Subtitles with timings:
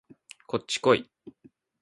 [0.47, 1.11] こっちこい